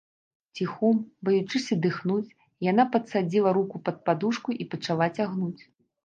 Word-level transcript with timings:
Ціхом, 0.59 0.95
баючыся 1.27 1.75
дыхнуць, 1.83 2.33
яна 2.67 2.85
падсадзіла 2.95 3.51
руку 3.59 3.81
пад 3.89 3.97
падушку 4.09 4.49
і 4.65 4.67
пачала 4.73 5.07
цягнуць. 5.19 5.61